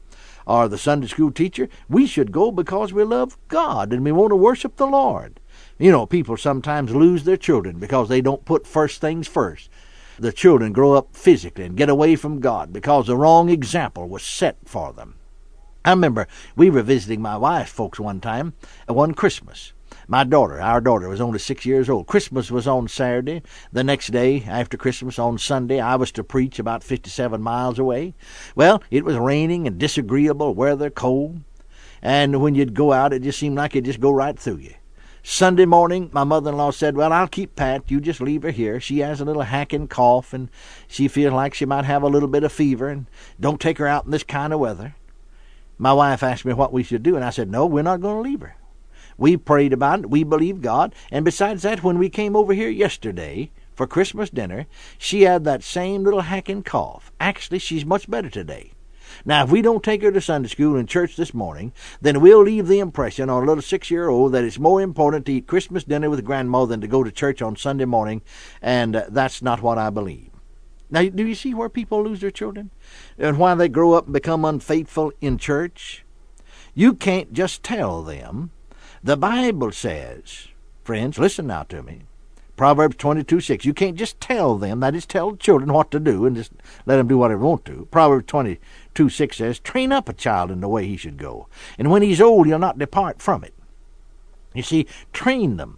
or 0.48 0.68
the 0.68 0.78
Sunday 0.78 1.08
school 1.08 1.32
teacher. 1.32 1.70
We 1.88 2.08
should 2.08 2.32
go 2.32 2.52
because 2.52 2.94
we 2.94 3.04
love 3.04 3.38
God 3.48 3.94
and 3.94 4.04
we 4.04 4.12
want 4.12 4.32
to 4.32 4.36
worship 4.36 4.78
the 4.78 4.88
Lord. 4.88 5.40
You 5.80 5.92
know, 5.92 6.08
people 6.08 6.38
sometimes 6.38 6.96
lose 6.96 7.24
their 7.24 7.38
children 7.38 7.78
because 7.78 8.10
they 8.10 8.20
don't 8.20 8.46
put 8.46 8.66
first 8.66 9.00
things 9.00 9.28
first. 9.28 9.70
The 10.18 10.34
children 10.34 10.74
grow 10.74 10.94
up 10.94 11.16
physically 11.16 11.66
and 11.66 11.78
get 11.78 11.90
away 11.90 12.16
from 12.16 12.40
God 12.40 12.74
because 12.74 13.06
the 13.06 13.16
wrong 13.16 13.50
example 13.50 14.10
was 14.10 14.24
set 14.24 14.58
for 14.66 14.92
them. 14.92 15.16
I 15.86 15.92
remember 15.92 16.28
we 16.56 16.72
were 16.72 16.82
visiting 16.82 17.22
my 17.22 17.38
wife's 17.38 17.72
folks 17.72 18.00
one 18.00 18.20
time, 18.20 18.54
uh, 18.90 18.96
one 18.96 19.14
Christmas. 19.14 19.74
My 20.08 20.24
daughter, 20.24 20.60
our 20.60 20.82
daughter, 20.82 21.08
was 21.10 21.22
only 21.22 21.38
six 21.38 21.66
years 21.66 21.90
old. 21.90 22.08
Christmas 22.08 22.50
was 22.50 22.68
on 22.68 22.88
Saturday. 22.88 23.44
The 23.72 23.84
next 23.84 24.08
day, 24.08 24.44
after 24.48 24.78
Christmas, 24.78 25.20
on 25.20 25.38
Sunday, 25.38 25.80
I 25.80 25.96
was 25.96 26.12
to 26.14 26.24
preach 26.24 26.58
about 26.58 26.84
57 26.84 27.40
miles 27.40 27.78
away. 27.78 28.16
Well, 28.56 28.82
it 28.90 29.06
was 29.06 29.18
raining 29.18 29.68
and 29.68 29.78
disagreeable 29.78 30.56
weather, 30.56 30.90
cold. 30.90 31.42
And 32.02 32.42
when 32.42 32.56
you'd 32.56 32.74
go 32.74 32.94
out, 32.94 33.14
it 33.14 33.22
just 33.22 33.38
seemed 33.38 33.58
like 33.58 33.76
it'd 33.76 33.86
just 33.86 34.00
go 34.00 34.12
right 34.12 34.38
through 34.38 34.58
you. 34.58 34.74
Sunday 35.24 35.66
morning, 35.66 36.10
my 36.14 36.24
mother 36.24 36.52
in 36.52 36.58
law 36.58 36.72
said, 36.72 36.96
Well, 36.96 37.12
I'll 37.12 37.28
keep 37.28 37.56
Pat. 37.56 37.90
You 37.92 38.00
just 38.00 38.22
leave 38.22 38.44
her 38.44 38.52
here. 38.52 38.80
She 38.80 39.00
has 39.00 39.20
a 39.20 39.26
little 39.26 39.42
hacking 39.44 39.88
cough, 39.88 40.34
and 40.34 40.50
she 40.88 41.08
feels 41.08 41.34
like 41.34 41.54
she 41.54 41.66
might 41.66 41.86
have 41.86 42.04
a 42.04 42.08
little 42.08 42.30
bit 42.30 42.44
of 42.44 42.52
fever, 42.52 42.88
and 42.88 43.08
don't 43.40 43.60
take 43.60 43.78
her 43.78 43.88
out 43.88 44.06
in 44.06 44.12
this 44.12 44.24
kind 44.24 44.54
of 44.54 44.60
weather. 44.60 44.96
My 45.78 45.94
wife 45.94 46.24
asked 46.24 46.46
me 46.46 46.54
what 46.54 46.74
we 46.74 46.84
should 46.84 47.04
do, 47.04 47.16
and 47.16 47.26
I 47.26 47.30
said, 47.30 47.50
No, 47.52 47.66
we're 47.66 47.84
not 47.84 48.02
going 48.02 48.24
to 48.24 48.30
leave 48.30 48.42
her. 48.42 48.56
We 49.18 49.36
prayed 49.36 49.74
about 49.74 50.00
it. 50.02 50.10
We 50.10 50.24
believe 50.24 50.62
God. 50.62 50.94
And 51.12 51.26
besides 51.26 51.64
that, 51.64 51.84
when 51.84 51.98
we 51.98 52.10
came 52.10 52.36
over 52.36 52.54
here 52.54 52.70
yesterday 52.70 53.52
for 53.74 53.88
Christmas 53.88 54.30
dinner, 54.30 54.68
she 54.98 55.24
had 55.24 55.44
that 55.44 55.64
same 55.64 56.04
little 56.04 56.22
hacking 56.22 56.64
cough. 56.64 57.12
Actually, 57.20 57.60
she's 57.60 57.86
much 57.86 58.10
better 58.10 58.30
today. 58.30 58.72
Now, 59.26 59.44
if 59.44 59.50
we 59.50 59.62
don't 59.62 59.84
take 59.84 60.02
her 60.02 60.12
to 60.12 60.22
Sunday 60.22 60.50
school 60.50 60.76
and 60.76 60.88
church 60.88 61.16
this 61.16 61.34
morning, 61.34 61.74
then 62.02 62.22
we'll 62.22 62.44
leave 62.44 62.68
the 62.68 62.80
impression 62.80 63.30
on 63.30 63.44
a 63.44 63.46
little 63.46 63.62
six 63.62 63.92
year 63.92 64.10
old 64.10 64.32
that 64.34 64.44
it's 64.44 64.60
more 64.60 64.82
important 64.82 65.26
to 65.26 65.34
eat 65.34 65.48
Christmas 65.48 65.84
dinner 65.84 66.10
with 66.10 66.26
grandma 66.26 66.66
than 66.66 66.82
to 66.82 66.88
go 66.88 67.04
to 67.04 67.12
church 67.12 67.42
on 67.42 67.56
Sunday 67.56 67.86
morning, 67.86 68.22
and 68.62 68.96
uh, 68.96 69.06
that's 69.10 69.42
not 69.42 69.62
what 69.62 69.78
I 69.78 69.90
believe. 69.90 70.32
Now, 70.90 71.04
do 71.04 71.26
you 71.26 71.36
see 71.36 71.54
where 71.54 71.70
people 71.70 72.04
lose 72.04 72.22
their 72.22 72.32
children? 72.32 72.72
And 73.18 73.38
why 73.38 73.56
they 73.56 73.68
grow 73.68 73.94
up 73.94 74.06
and 74.06 74.14
become 74.14 74.46
unfaithful 74.46 75.12
in 75.20 75.38
church? 75.38 76.06
You 76.74 76.94
can't 76.94 77.34
just 77.34 77.64
tell 77.64 78.04
them 78.04 78.52
the 79.04 79.18
Bible 79.18 79.72
says, 79.72 80.48
friends, 80.84 81.20
listen 81.20 81.48
now 81.48 81.64
to 81.64 81.84
me. 81.84 82.04
Proverbs 82.56 82.96
22 82.98 83.40
6. 83.40 83.66
You 83.66 83.74
can't 83.74 83.96
just 83.96 84.20
tell 84.20 84.58
them, 84.58 84.80
that 84.80 84.96
is, 84.96 85.06
tell 85.06 85.36
children 85.36 85.72
what 85.72 85.92
to 85.92 86.00
do 86.00 86.26
and 86.26 86.36
just 86.36 86.52
let 86.88 86.98
them 86.98 87.08
do 87.08 87.20
whatever 87.20 87.40
they 87.40 87.46
want 87.46 87.66
to. 87.66 87.88
Proverbs 87.92 88.26
22 88.98 89.16
6 89.16 89.38
says, 89.38 89.60
Train 89.60 89.92
up 89.92 90.10
a 90.10 90.14
child 90.14 90.50
in 90.50 90.60
the 90.60 90.68
way 90.68 90.88
he 90.88 90.98
should 90.98 91.18
go, 91.18 91.48
and 91.78 91.92
when 91.92 92.02
he's 92.02 92.20
old, 92.20 92.48
he'll 92.48 92.58
not 92.58 92.80
depart 92.80 93.22
from 93.22 93.44
it. 93.44 93.54
You 94.56 94.64
see, 94.64 94.88
train 95.14 95.58
them 95.58 95.78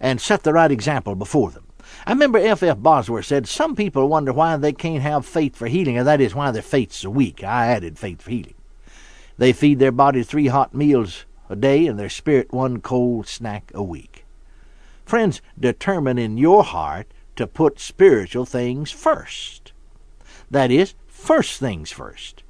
and 0.00 0.20
set 0.20 0.42
the 0.42 0.52
right 0.52 0.72
example 0.72 1.14
before 1.14 1.52
them. 1.52 1.64
I 2.06 2.10
remember 2.10 2.38
F. 2.38 2.64
F. 2.64 2.78
Bosworth 2.78 3.26
said, 3.26 3.46
Some 3.46 3.76
people 3.76 4.08
wonder 4.08 4.32
why 4.32 4.56
they 4.56 4.72
can't 4.72 5.04
have 5.04 5.24
faith 5.24 5.54
for 5.54 5.68
healing, 5.68 5.96
and 5.96 6.04
that 6.08 6.20
is 6.20 6.34
why 6.34 6.50
their 6.50 6.60
faith's 6.60 6.96
so 6.96 7.10
weak. 7.10 7.44
I 7.44 7.68
added 7.68 8.00
faith 8.00 8.22
for 8.22 8.30
healing. 8.30 8.54
They 9.38 9.52
feed 9.52 9.78
their 9.78 9.92
body 9.92 10.24
three 10.24 10.48
hot 10.48 10.74
meals 10.74 11.24
a 11.48 11.54
day 11.54 11.86
and 11.86 11.96
their 11.96 12.08
spirit 12.08 12.52
one 12.52 12.80
cold 12.80 13.28
snack 13.28 13.70
a 13.74 13.82
week. 13.82 14.24
Friends, 15.04 15.40
determine 15.56 16.18
in 16.18 16.36
your 16.36 16.64
heart 16.64 17.06
to 17.36 17.46
put 17.46 17.78
spiritual 17.78 18.44
things 18.44 18.90
first. 18.90 19.72
That 20.50 20.72
is, 20.72 20.94
first 21.06 21.60
things 21.60 21.92
first. 21.92 22.42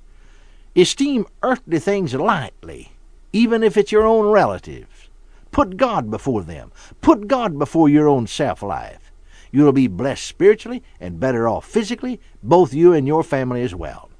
Esteem 0.76 1.26
earthly 1.42 1.78
things 1.78 2.12
lightly, 2.14 2.92
even 3.32 3.62
if 3.62 3.78
it's 3.78 3.92
your 3.92 4.04
own 4.06 4.26
relatives. 4.26 5.08
Put 5.50 5.78
God 5.78 6.10
before 6.10 6.42
them. 6.42 6.70
Put 7.00 7.28
God 7.28 7.58
before 7.58 7.88
your 7.88 8.08
own 8.08 8.26
self 8.26 8.62
life. 8.62 9.10
You'll 9.50 9.72
be 9.72 9.86
blessed 9.86 10.26
spiritually 10.26 10.82
and 11.00 11.18
better 11.18 11.48
off 11.48 11.64
physically, 11.64 12.20
both 12.42 12.74
you 12.74 12.92
and 12.92 13.06
your 13.06 13.22
family 13.22 13.62
as 13.62 13.74
well. 13.74 14.10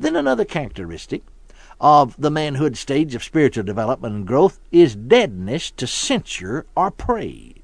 Then 0.00 0.16
another 0.16 0.46
characteristic 0.46 1.22
of 1.82 2.16
the 2.18 2.30
manhood 2.30 2.78
stage 2.78 3.14
of 3.14 3.22
spiritual 3.22 3.64
development 3.64 4.14
and 4.14 4.26
growth 4.26 4.58
is 4.72 4.96
deadness 4.96 5.70
to 5.72 5.86
censure 5.86 6.64
or 6.74 6.90
praise. 6.90 7.55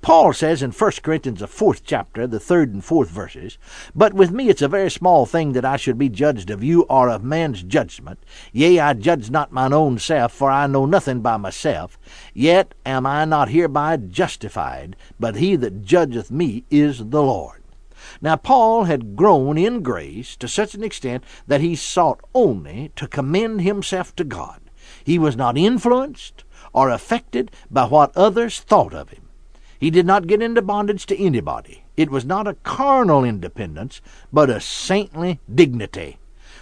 Paul 0.00 0.32
says 0.32 0.62
in 0.62 0.72
1 0.72 0.92
Corinthians, 1.02 1.40
the 1.40 1.46
fourth 1.46 1.82
chapter, 1.84 2.26
the 2.26 2.40
third 2.40 2.72
and 2.74 2.84
fourth 2.84 3.08
verses, 3.08 3.58
But 3.94 4.12
with 4.12 4.30
me 4.30 4.48
it's 4.48 4.62
a 4.62 4.68
very 4.68 4.90
small 4.90 5.24
thing 5.24 5.52
that 5.52 5.64
I 5.64 5.76
should 5.76 5.98
be 5.98 6.08
judged 6.08 6.50
of 6.50 6.62
you 6.62 6.82
or 6.82 7.08
of 7.08 7.24
man's 7.24 7.62
judgment. 7.62 8.18
Yea, 8.52 8.80
I 8.80 8.92
judge 8.94 9.30
not 9.30 9.52
mine 9.52 9.72
own 9.72 9.98
self, 9.98 10.32
for 10.32 10.50
I 10.50 10.66
know 10.66 10.84
nothing 10.86 11.20
by 11.20 11.36
myself. 11.36 11.98
Yet 12.34 12.74
am 12.84 13.06
I 13.06 13.24
not 13.24 13.50
hereby 13.50 13.96
justified, 13.96 14.96
but 15.18 15.36
he 15.36 15.56
that 15.56 15.82
judgeth 15.82 16.30
me 16.30 16.64
is 16.70 16.98
the 16.98 17.22
Lord. 17.22 17.62
Now, 18.20 18.36
Paul 18.36 18.84
had 18.84 19.16
grown 19.16 19.58
in 19.58 19.82
grace 19.82 20.36
to 20.36 20.48
such 20.48 20.74
an 20.74 20.84
extent 20.84 21.24
that 21.46 21.60
he 21.60 21.76
sought 21.76 22.20
only 22.34 22.92
to 22.96 23.06
commend 23.06 23.62
himself 23.62 24.14
to 24.16 24.24
God. 24.24 24.60
He 25.04 25.18
was 25.18 25.36
not 25.36 25.56
influenced 25.58 26.44
or 26.72 26.90
affected 26.90 27.50
by 27.70 27.86
what 27.86 28.16
others 28.16 28.60
thought 28.60 28.94
of 28.94 29.10
him. 29.10 29.27
He 29.78 29.90
did 29.90 30.06
not 30.06 30.26
get 30.26 30.42
into 30.42 30.60
bondage 30.60 31.06
to 31.06 31.18
anybody. 31.18 31.84
It 31.96 32.10
was 32.10 32.24
not 32.24 32.48
a 32.48 32.54
carnal 32.54 33.24
independence, 33.24 34.00
but 34.32 34.50
a 34.50 34.60
saintly 34.60 35.40
dignity. 35.52 36.18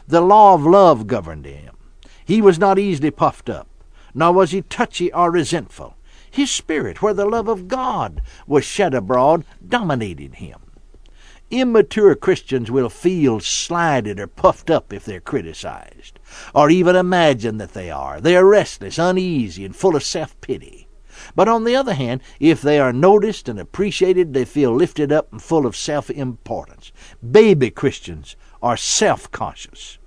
The 0.07 0.21
law 0.21 0.55
of 0.55 0.65
love 0.65 1.07
governed 1.07 1.47
him. 1.47 1.77
He 2.25 2.43
was 2.43 2.59
not 2.59 2.79
easily 2.79 3.11
puffed 3.11 3.49
up, 3.49 3.69
nor 4.15 4.33
was 4.33 4.51
he 4.51 4.63
touchy 4.63 5.13
or 5.13 5.31
resentful. 5.31 5.97
His 6.31 6.51
spirit, 6.51 7.01
where 7.01 7.15
the 7.15 7.25
love 7.25 7.49
of 7.49 7.69
God 7.69 8.21
was 8.47 8.65
shed 8.65 8.93
abroad, 8.93 9.45
dominated 9.67 10.35
him. 10.35 10.61
Immature 11.51 12.17
Christians 12.17 12.71
will 12.71 12.89
feel 12.89 13.39
slighted 13.41 14.19
or 14.19 14.27
puffed 14.27 14.69
up 14.69 14.93
if 14.93 15.05
they're 15.05 15.21
criticized, 15.21 16.19
or 16.55 16.69
even 16.69 16.97
imagine 16.97 17.59
that 17.59 17.73
they 17.73 17.91
are. 17.91 18.21
They 18.21 18.37
are 18.37 18.45
restless, 18.45 18.99
uneasy, 18.99 19.65
and 19.65 19.75
full 19.75 19.95
of 19.95 20.03
self 20.03 20.39
pity. 20.41 20.86
But 21.35 21.49
on 21.49 21.65
the 21.65 21.77
other 21.77 21.95
hand, 21.95 22.21
if 22.41 22.61
they 22.63 22.79
are 22.79 22.93
noticed 22.93 23.49
and 23.49 23.59
appreciated, 23.59 24.33
they 24.33 24.45
feel 24.45 24.75
lifted 24.75 25.13
up 25.13 25.33
and 25.33 25.43
full 25.43 25.67
of 25.67 25.77
self 25.77 26.11
importance. 26.11 26.93
Baby 27.29 27.71
Christians 27.71 28.37
are 28.63 28.77
self 28.77 29.31
conscious 29.31 29.99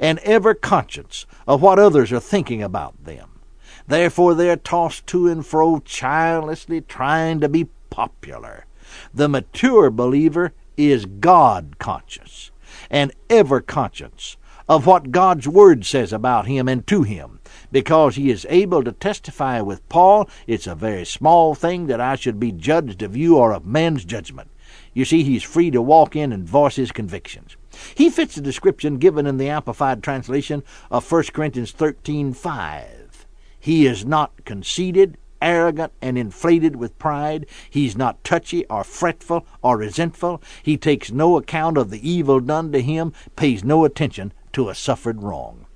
and 0.00 0.18
ever 0.20 0.54
conscious 0.54 1.26
of 1.46 1.62
what 1.62 1.78
others 1.78 2.12
are 2.12 2.20
thinking 2.20 2.62
about 2.62 3.04
them. 3.04 3.40
Therefore, 3.86 4.34
they 4.34 4.50
are 4.50 4.56
tossed 4.56 5.06
to 5.08 5.28
and 5.28 5.46
fro 5.46 5.80
childlessly, 5.80 6.80
trying 6.80 7.40
to 7.40 7.48
be 7.48 7.68
popular. 7.90 8.66
The 9.14 9.28
mature 9.28 9.90
believer 9.90 10.52
is 10.76 11.06
God 11.06 11.76
conscious 11.78 12.50
and 12.90 13.12
ever 13.28 13.60
conscious 13.60 14.36
of 14.68 14.84
what 14.84 15.10
God's 15.10 15.48
Word 15.48 15.86
says 15.86 16.12
about 16.12 16.46
him 16.46 16.68
and 16.68 16.86
to 16.86 17.02
him. 17.02 17.40
Because 17.72 18.16
he 18.16 18.30
is 18.30 18.46
able 18.50 18.84
to 18.84 18.92
testify 18.92 19.60
with 19.60 19.88
Paul, 19.88 20.28
it's 20.46 20.66
a 20.66 20.74
very 20.74 21.06
small 21.06 21.54
thing 21.54 21.86
that 21.86 22.00
I 22.00 22.16
should 22.16 22.38
be 22.38 22.52
judged 22.52 23.02
of 23.02 23.16
you 23.16 23.36
or 23.36 23.52
of 23.52 23.64
man's 23.64 24.04
judgment. 24.04 24.50
You 24.92 25.04
see, 25.04 25.22
he's 25.22 25.42
free 25.42 25.70
to 25.70 25.80
walk 25.80 26.16
in 26.16 26.32
and 26.32 26.46
voice 26.46 26.76
his 26.76 26.92
convictions. 26.92 27.56
He 27.94 28.10
fits 28.10 28.34
the 28.34 28.40
description 28.40 28.98
given 28.98 29.26
in 29.26 29.38
the 29.38 29.48
Amplified 29.48 30.02
Translation 30.02 30.62
of 30.90 31.10
1 31.10 31.32
Corinthians 31.32 31.72
13:5. 31.72 33.26
He 33.60 33.86
is 33.86 34.04
not 34.04 34.44
conceited, 34.44 35.16
arrogant, 35.40 35.92
and 36.02 36.18
inflated 36.18 36.76
with 36.76 36.98
pride. 36.98 37.46
He's 37.70 37.96
not 37.96 38.22
touchy 38.24 38.66
or 38.66 38.84
fretful 38.84 39.46
or 39.62 39.78
resentful. 39.78 40.42
He 40.62 40.76
takes 40.76 41.12
no 41.12 41.36
account 41.36 41.78
of 41.78 41.90
the 41.90 42.08
evil 42.08 42.40
done 42.40 42.72
to 42.72 42.82
him, 42.82 43.12
pays 43.36 43.62
no 43.64 43.84
attention 43.84 44.32
to 44.58 44.68
a 44.68 44.74
suffered 44.74 45.22
wrong. 45.22 45.66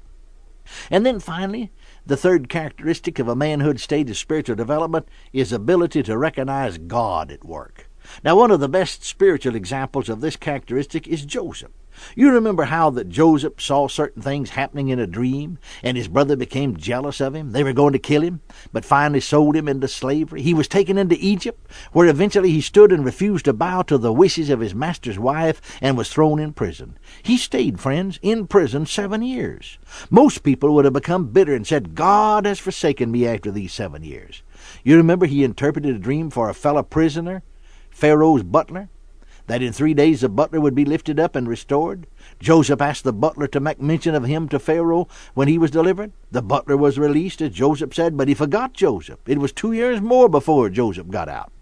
And 0.91 1.07
then 1.07 1.21
finally, 1.21 1.71
the 2.05 2.17
third 2.17 2.49
characteristic 2.49 3.19
of 3.19 3.29
a 3.29 3.37
manhood 3.37 3.81
state 3.81 4.11
of 4.11 4.17
spiritual 4.17 4.57
development 4.57 5.09
is 5.33 5.53
ability 5.53 6.03
to 6.05 6.19
recognize 6.19 6.79
God 6.79 7.31
at 7.31 7.45
work. 7.45 7.89
Now, 8.25 8.37
one 8.37 8.51
of 8.51 8.61
the 8.61 8.69
best 8.69 9.05
spiritual 9.05 9.55
examples 9.55 10.09
of 10.09 10.21
this 10.21 10.37
characteristic 10.37 11.07
is 11.07 11.25
Joseph. 11.25 11.71
You 12.15 12.31
remember 12.31 12.65
how 12.65 12.91
that 12.91 13.09
Joseph 13.09 13.61
saw 13.61 13.89
certain 13.89 14.23
things 14.23 14.51
happening 14.51 14.89
in 14.89 14.99
a 14.99 15.07
dream, 15.07 15.59
and 15.83 15.97
his 15.97 16.09
brother 16.09 16.37
became 16.37 16.77
jealous 16.77 17.21
of 17.21 17.35
him. 17.35 17.53
They 17.53 17.65
were 17.65 17.73
going 17.73 17.93
to 17.93 17.99
kill 17.99 18.23
him, 18.23 18.41
but 18.73 18.85
finally 18.85 19.21
sold 19.21 19.57
him 19.57 19.69
into 19.69 19.89
slavery. 19.89 20.43
He 20.43 20.55
was 20.55 20.69
taken 20.69 20.99
into 20.99 21.17
Egypt, 21.19 21.71
where 21.93 22.09
eventually 22.09 22.51
he 22.51 22.61
stood 22.61 22.93
and 22.93 23.05
refused 23.05 23.45
to 23.47 23.53
bow 23.53 23.83
to 23.83 23.99
the 23.99 24.13
wishes 24.13 24.51
of 24.51 24.61
his 24.61 24.75
master's 24.75 25.19
wife 25.19 25.61
and 25.81 25.97
was 25.97 26.11
thrown 26.11 26.39
in 26.39 26.53
prison. 26.53 26.99
He 27.23 27.37
stayed, 27.37 27.81
friends, 27.81 28.19
in 28.23 28.47
prison 28.47 28.87
seven 28.87 29.23
years. 29.23 29.79
Most 30.11 30.43
people 30.43 30.75
would 30.75 30.85
have 30.85 30.95
become 30.95 31.29
bitter 31.29 31.55
and 31.55 31.67
said, 31.67 31.95
God 31.95 32.47
has 32.47 32.59
forsaken 32.59 33.11
me 33.11 33.27
after 33.27 33.51
these 33.51 33.73
seven 33.73 34.03
years. 34.03 34.43
You 34.85 34.97
remember 34.97 35.27
he 35.27 35.45
interpreted 35.45 35.95
a 35.95 35.99
dream 35.99 36.31
for 36.31 36.49
a 36.49 36.55
fellow 36.55 36.83
prisoner, 36.83 37.43
Pharaoh's 37.91 38.43
butler? 38.43 38.89
That 39.53 39.61
in 39.61 39.71
three 39.71 39.93
days 39.93 40.23
the 40.23 40.31
butler 40.31 40.63
would 40.63 40.75
be 40.75 40.87
lifted 40.87 41.21
up 41.21 41.37
and 41.37 41.47
restored? 41.47 42.07
Joseph 42.41 42.81
asked 42.81 43.05
the 43.05 43.13
butler 43.13 43.47
to 43.49 43.61
make 43.61 43.79
mention 43.79 44.15
of 44.15 44.25
him 44.25 44.49
to 44.49 44.59
Pharaoh 44.59 45.09
when 45.35 45.47
he 45.47 45.59
was 45.59 45.71
delivered. 45.71 46.13
The 46.31 46.41
butler 46.41 46.75
was 46.75 46.99
released, 46.99 47.43
as 47.43 47.53
Joseph 47.53 47.93
said, 47.93 48.17
but 48.17 48.29
he 48.29 48.35
forgot 48.35 48.73
Joseph. 48.73 49.19
It 49.27 49.37
was 49.37 49.53
two 49.53 49.73
years 49.73 50.01
more 50.01 50.31
before 50.31 50.71
Joseph 50.71 51.11
got 51.11 51.29
out. 51.29 51.53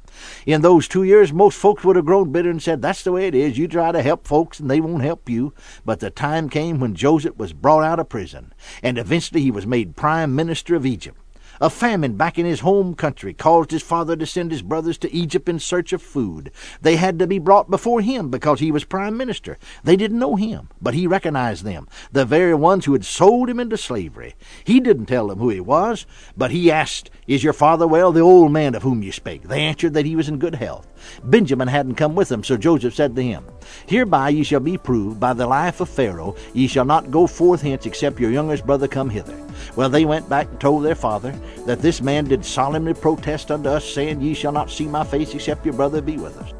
In 0.47 0.63
those 0.63 0.87
two 0.87 1.03
years, 1.03 1.33
most 1.33 1.59
folks 1.59 1.83
would 1.83 1.97
have 1.97 2.05
grown 2.05 2.31
bitter 2.31 2.51
and 2.51 2.63
said, 2.63 2.81
That's 2.81 3.03
the 3.03 3.11
way 3.11 3.27
it 3.27 3.35
is. 3.35 3.59
You 3.59 3.67
try 3.67 3.91
to 3.91 4.03
help 4.03 4.25
folks 4.25 4.61
and 4.61 4.71
they 4.71 4.81
won't 4.81 5.03
help 5.03 5.29
you. 5.29 5.53
But 5.85 5.99
the 5.99 6.11
time 6.11 6.49
came 6.49 6.79
when 6.79 6.95
Joseph 6.95 7.37
was 7.39 7.53
brought 7.53 7.83
out 7.83 7.99
of 7.99 8.09
prison, 8.09 8.55
and 8.85 8.99
eventually 8.99 9.41
he 9.41 9.51
was 9.51 9.67
made 9.67 9.97
prime 9.97 10.37
minister 10.37 10.77
of 10.77 10.87
Egypt. 10.87 11.20
A 11.63 11.69
famine 11.69 12.17
back 12.17 12.39
in 12.39 12.47
his 12.47 12.61
home 12.61 12.95
country 12.95 13.35
caused 13.35 13.71
his 13.71 13.83
father 13.83 14.17
to 14.17 14.25
send 14.25 14.51
his 14.51 14.63
brothers 14.63 14.97
to 14.97 15.13
Egypt 15.13 15.47
in 15.47 15.59
search 15.59 15.93
of 15.93 16.01
food. 16.01 16.51
They 16.81 16.97
had 16.97 17.19
to 17.19 17.27
be 17.27 17.39
brought 17.39 17.71
before 17.71 18.01
him 18.01 18.31
because 18.31 18.61
he 18.61 18.73
was 18.73 18.85
prime 18.85 19.15
minister. 19.19 19.59
They 19.85 19.95
didn't 19.95 20.19
know 20.19 20.37
him, 20.37 20.71
but 20.81 20.95
he 20.95 21.07
recognized 21.07 21.65
them, 21.65 21.87
the 22.13 22.25
very 22.25 22.55
ones 22.55 22.87
who 22.87 22.95
had 22.95 23.05
sold 23.05 23.51
him 23.51 23.61
into 23.61 23.77
slavery. 23.77 24.37
He 24.65 24.81
didn't 24.81 25.05
tell 25.05 25.27
them 25.29 25.39
who 25.39 25.51
he 25.51 25.61
was, 25.61 26.07
but 26.35 26.51
he 26.51 26.71
asked, 26.71 27.11
Is 27.27 27.45
your 27.45 27.53
father 27.53 27.87
well, 27.87 28.11
the 28.11 28.21
old 28.21 28.53
man 28.53 28.75
of 28.75 28.83
whom 28.83 29.03
you 29.03 29.13
spake? 29.13 29.43
They 29.43 29.61
answered 29.61 29.93
that 29.93 30.07
he 30.07 30.17
was 30.17 30.31
in 30.31 30.39
good 30.39 30.55
health. 30.55 30.89
Benjamin 31.25 31.69
hadn't 31.69 31.97
come 31.97 32.15
with 32.15 32.31
them, 32.31 32.43
so 32.43 32.57
Joseph 32.57 32.95
said 32.95 33.15
to 33.17 33.23
him, 33.23 33.45
Hereby 33.87 34.31
ye 34.31 34.45
shall 34.45 34.61
be 34.61 34.79
proved 34.79 35.21
by 35.21 35.35
the 35.35 35.47
life 35.47 35.83
of 35.83 35.91
Pharaoh, 35.91 36.37
ye 36.55 36.67
shall 36.67 36.87
not 36.87 37.11
go 37.11 37.27
forth 37.27 37.61
hence 37.61 37.85
except 37.85 38.19
your 38.19 38.31
youngest 38.31 38.65
brother 38.65 38.89
come 38.89 39.11
hither. 39.11 39.37
Well, 39.77 39.89
they 39.89 40.05
went 40.05 40.29
back 40.29 40.49
and 40.49 40.61
told 40.61 40.85
their 40.85 40.95
father 40.95 41.33
that 41.67 41.81
this 41.81 42.01
man 42.01 42.25
did 42.25 42.45
solemnly 42.45 42.95
protest 42.95 43.51
unto 43.51 43.69
us, 43.69 43.85
saying, 43.85 44.21
Ye 44.21 44.35
shall 44.35 44.53
not 44.53 44.71
see 44.71 44.87
my 44.87 45.05
face 45.05 45.35
except 45.35 45.65
your 45.65 45.75
brother 45.75 46.01
be 46.01 46.17
with 46.17 46.37
us. 46.39 46.53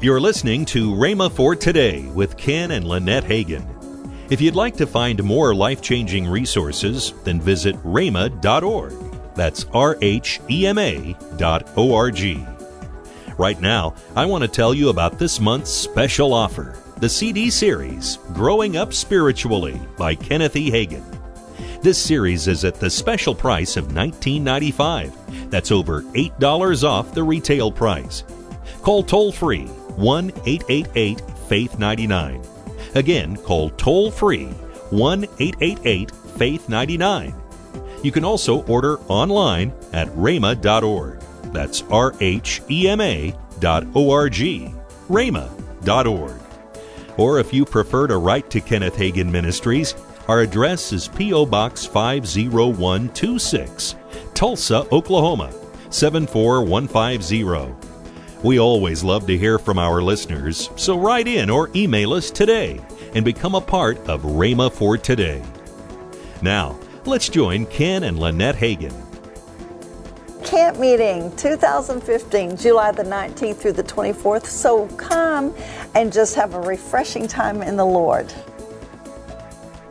You're 0.00 0.20
listening 0.20 0.64
to 0.66 0.92
Rhema 0.92 1.30
for 1.30 1.54
Today 1.54 2.06
with 2.14 2.36
Ken 2.36 2.70
and 2.70 2.86
Lynette 2.86 3.24
Hagin. 3.24 3.66
If 4.30 4.40
you'd 4.40 4.54
like 4.54 4.76
to 4.76 4.86
find 4.86 5.22
more 5.22 5.54
life 5.54 5.82
changing 5.82 6.26
resources, 6.26 7.12
then 7.24 7.40
visit 7.40 7.76
rhema.org. 7.82 8.94
That's 9.34 9.66
R 9.72 9.98
H 10.00 10.40
E 10.48 10.66
M 10.66 10.78
A 10.78 11.16
dot 11.36 11.68
O 11.76 11.94
R 11.94 12.10
G. 12.10 12.46
Right 13.36 13.60
now, 13.60 13.94
I 14.14 14.26
want 14.26 14.42
to 14.42 14.48
tell 14.48 14.72
you 14.72 14.88
about 14.90 15.18
this 15.18 15.40
month's 15.40 15.70
special 15.70 16.32
offer 16.32 16.78
the 17.00 17.08
CD 17.08 17.48
series, 17.48 18.18
Growing 18.34 18.76
Up 18.76 18.92
Spiritually 18.92 19.80
by 19.96 20.14
Kenneth 20.14 20.56
E. 20.56 20.70
Hagin. 20.70 21.19
This 21.82 21.96
series 21.96 22.46
is 22.46 22.66
at 22.66 22.74
the 22.74 22.90
special 22.90 23.34
price 23.34 23.78
of 23.78 23.88
$19.95. 23.88 25.50
That's 25.50 25.72
over 25.72 26.02
$8 26.02 26.84
off 26.84 27.14
the 27.14 27.22
retail 27.22 27.72
price. 27.72 28.22
Call 28.82 29.02
toll 29.02 29.32
free 29.32 29.64
1 29.64 30.30
888 30.44 31.22
Faith 31.48 31.78
99. 31.78 32.42
Again, 32.94 33.36
call 33.38 33.70
toll 33.70 34.10
free 34.10 34.48
1 34.90 35.24
888 35.38 36.10
Faith 36.10 36.68
99. 36.68 37.34
You 38.02 38.12
can 38.12 38.26
also 38.26 38.62
order 38.64 38.98
online 39.08 39.72
at 39.94 40.08
rhema.org. 40.08 41.18
That's 41.44 41.82
R 41.90 42.14
H 42.20 42.60
E 42.70 42.88
M 42.88 43.00
A 43.00 43.34
dot 43.58 43.86
O 43.94 44.10
R 44.10 44.28
G. 44.28 44.74
rhema.org. 45.08 46.40
Or 47.16 47.38
if 47.38 47.54
you 47.54 47.64
prefer 47.64 48.06
to 48.06 48.18
write 48.18 48.50
to 48.50 48.60
Kenneth 48.60 48.96
Hagin 48.96 49.30
Ministries, 49.30 49.94
our 50.30 50.40
address 50.42 50.92
is 50.92 51.08
P.O. 51.08 51.46
Box 51.46 51.84
50126, 51.84 53.96
Tulsa, 54.32 54.86
Oklahoma 54.92 55.52
74150. 55.90 57.74
We 58.44 58.60
always 58.60 59.02
love 59.02 59.26
to 59.26 59.36
hear 59.36 59.58
from 59.58 59.80
our 59.80 60.00
listeners, 60.00 60.70
so 60.76 60.96
write 60.96 61.26
in 61.26 61.50
or 61.50 61.68
email 61.74 62.12
us 62.12 62.30
today 62.30 62.80
and 63.12 63.24
become 63.24 63.56
a 63.56 63.60
part 63.60 63.98
of 64.08 64.22
Rhema 64.22 64.70
for 64.70 64.96
Today. 64.96 65.42
Now, 66.42 66.78
let's 67.06 67.28
join 67.28 67.66
Ken 67.66 68.04
and 68.04 68.20
Lynette 68.20 68.54
Hagin. 68.54 68.94
Camp 70.44 70.78
meeting 70.78 71.34
2015, 71.34 72.56
July 72.56 72.92
the 72.92 73.02
19th 73.02 73.56
through 73.56 73.72
the 73.72 73.82
24th. 73.82 74.46
So 74.46 74.86
come 74.96 75.52
and 75.96 76.12
just 76.12 76.36
have 76.36 76.54
a 76.54 76.60
refreshing 76.60 77.26
time 77.26 77.62
in 77.62 77.76
the 77.76 77.84
Lord. 77.84 78.32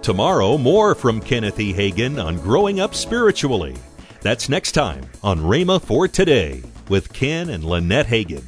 Tomorrow, 0.09 0.57
more 0.57 0.95
from 0.95 1.21
Kenneth 1.21 1.59
E. 1.59 1.71
Hagin 1.71 2.17
on 2.17 2.37
growing 2.37 2.79
up 2.79 2.95
spiritually. 2.95 3.75
That's 4.21 4.49
next 4.49 4.71
time 4.71 5.05
on 5.21 5.37
Rhema 5.37 5.79
for 5.79 6.07
Today 6.07 6.63
with 6.89 7.13
Ken 7.13 7.47
and 7.49 7.63
Lynette 7.63 8.07
Hagin. 8.07 8.43